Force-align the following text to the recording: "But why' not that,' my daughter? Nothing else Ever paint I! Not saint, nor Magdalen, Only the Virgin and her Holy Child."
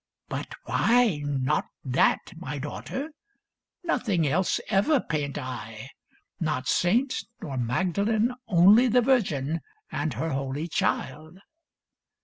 "But 0.29 0.55
why' 0.65 1.21
not 1.43 1.67
that,' 1.85 2.33
my 2.35 2.57
daughter? 2.57 3.11
Nothing 3.83 4.27
else 4.27 4.59
Ever 4.67 4.99
paint 4.99 5.37
I! 5.37 5.91
Not 6.39 6.67
saint, 6.67 7.23
nor 7.39 7.55
Magdalen, 7.55 8.33
Only 8.47 8.87
the 8.87 9.01
Virgin 9.01 9.61
and 9.91 10.13
her 10.15 10.29
Holy 10.31 10.67
Child." 10.67 11.37